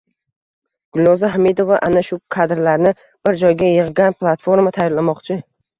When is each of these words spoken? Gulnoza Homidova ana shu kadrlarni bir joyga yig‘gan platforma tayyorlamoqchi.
Gulnoza 0.97 1.29
Homidova 1.33 1.77
ana 1.89 2.03
shu 2.09 2.19
kadrlarni 2.39 2.97
bir 3.29 3.41
joyga 3.47 3.73
yig‘gan 3.77 4.21
platforma 4.23 4.79
tayyorlamoqchi. 4.81 5.45